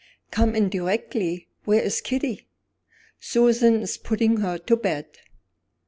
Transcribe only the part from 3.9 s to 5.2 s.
putting her to bed."